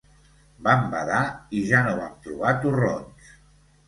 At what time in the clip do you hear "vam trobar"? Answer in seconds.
1.99-2.55